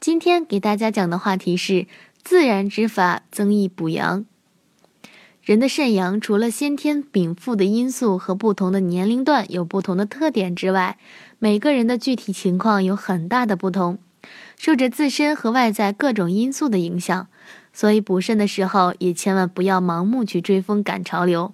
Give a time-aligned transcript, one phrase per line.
[0.00, 1.88] 今天给大家讲的话题是
[2.22, 4.24] 自然之法增益补阳。
[5.42, 10.98] 人的肾阳除了先天禀赋的因素和不同的年龄段有不同的特点之外，
[11.40, 13.98] 每个人的具体情况有很大的不同，
[14.56, 17.26] 受着自身和外在各种因素的影响。
[17.72, 21.52] 所以补肾的时候，也千万不要盲目去追风赶潮流，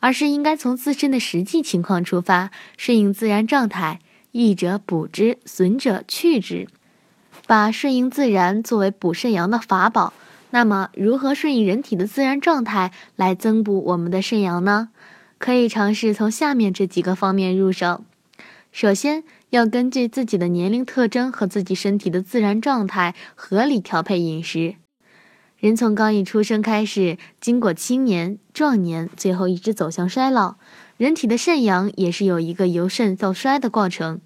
[0.00, 4.00] 而是应该从自身的实际情况出发，顺应自然状态，
[4.32, 6.66] 益者补之，损者去之，
[7.46, 10.12] 把顺应自然作为补肾阳的法宝。
[10.50, 14.90] 那么，如何顺应人体的自然状态来增补我们的肾阳呢？
[15.38, 18.04] 可以尝试从下面这几个方面入手。
[18.70, 24.76] 首先，要根据自己的年龄特征和自己身体的自然状态，合理调配饮食。
[25.58, 30.56] 人从刚一出生开始，经过青年、壮年，最后一直走向衰老，
[30.96, 34.20] 人体的肾阳也是有一个由盛到衰的过程。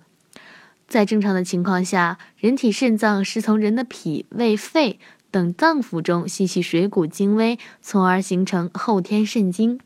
[0.88, 4.98] 在正常的情况下，人体肾脏是从人的脾、胃、肺。
[5.30, 9.78] 等脏腑中吸取水谷精微，从而形成后天肾精。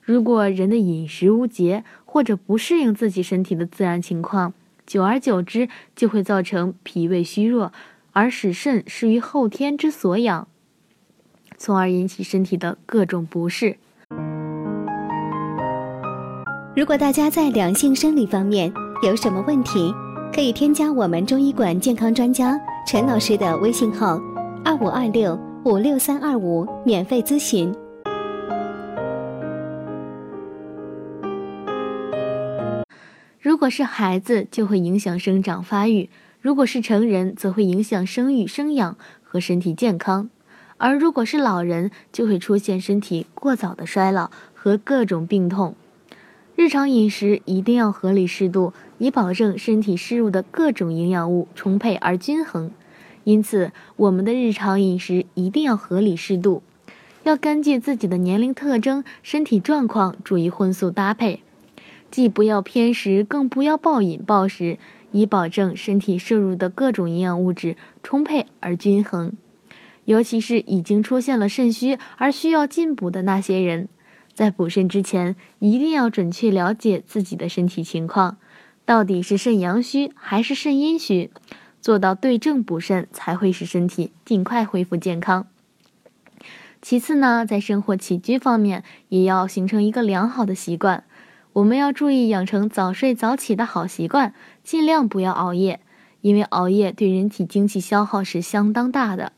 [0.00, 4.54] 如果人的饮食无节，或者不适应自己身体的自然情况，
[4.86, 7.72] 久而久之就会造成脾胃虚弱，
[8.12, 10.46] 而使肾失于后天之所养，
[11.56, 13.78] 从而引起身体的各种不适。
[16.76, 19.92] 如果大家在两性生理方面有什么问题，
[20.32, 24.20] 可以添加我们中医馆健康专家陈老师的微信号。
[24.64, 27.74] 二五二六五六三二五，免费咨询。
[33.40, 36.08] 如果是孩子，就会影响生长发育；
[36.40, 40.28] 如果是成人，则会影响生育、生养和身体健康；
[40.76, 45.74] 而如果是老人，就会出现身体过早的衰老和各种病痛。
[46.54, 52.70] 日常饮食一定要合理适度，以保证身体摄入的各种营养物充沛而均衡。
[53.24, 56.62] 因此，我们的日常饮食一定要合理适度，
[57.24, 61.42] 要根据自己的年龄特征、身体状况，注意荤素搭配，
[62.10, 64.78] 既不要偏食，更不要暴饮暴食，
[65.12, 69.32] 以保证身体摄入的各种营养物质充沛而均衡。
[70.06, 73.90] 尤其是已经出现了肾虚而需要进补的那些人，
[74.32, 78.38] 在补肾之前，一定要准确了解自己的身体情况，
[78.88, 81.30] 到底是肾阳虚还是肾阴虚。
[81.78, 85.46] 做到对症补肾，才会使身体尽快恢复健康。
[86.80, 91.04] 其次呢，在生活起居方面，也要形成一个良好的习惯。
[91.52, 94.32] 我们要注意养成早睡早起的好习惯，
[94.64, 95.80] 尽量不要熬夜，
[96.22, 99.34] 因为熬夜对人体精气消耗是相当大的。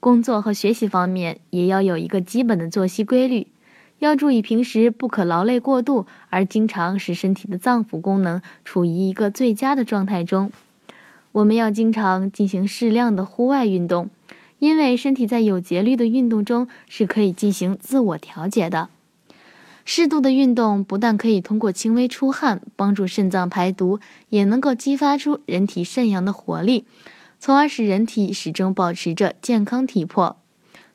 [0.00, 3.48] 工作和学习方面，也要有一个基本的作息规律，
[4.02, 10.50] 要注意平时不可劳累过度，而经常使身体的脏腑功能处于一个最佳的状态中。
[11.30, 14.10] 我们要经常进行适量的户外运动，
[14.58, 18.88] 因为身体在有节律的运动中是可以进行自我调节的。
[19.84, 26.84] 适度的运动不但可以通过轻微出汗帮助肾脏排毒，也能够激发出人体肾阳的活力，
[27.38, 30.36] 从而使人体始终保持着健康体魄。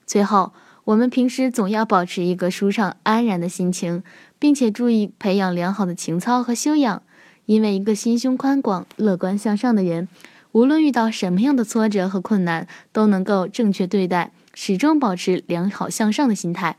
[0.05, 0.51] 最后，
[0.87, 4.03] 我们平时总要保持一个舒畅安然的心情，
[4.39, 7.03] 并且注意培养良好的情操和修养。
[7.45, 10.07] 因为一个心胸宽广、乐观向上的人，
[10.53, 16.77] 无论遇到什么样的挫折和困难，都能够正确对待，始终保持良好向上的心态。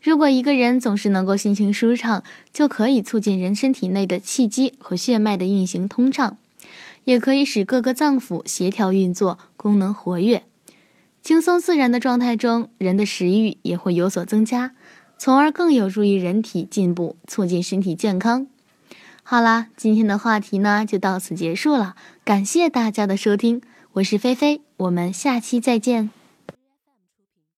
[0.00, 6.38] 如果一个人总是能够心情舒畅，就可以促进人身体内的气机和血脉的运行通畅，
[7.02, 10.44] 也可以使各个脏腑协调运作，功能活跃。
[11.26, 14.76] 轻松自然的状态中，人的食欲也会有所增加，
[15.18, 18.46] 从而更有助于人体进步，促进身体健康。
[19.24, 23.60] 好啦，今天的话题呢就到此结束了，感谢大家的收听，
[23.94, 26.15] 我是菲菲，我们下期再见。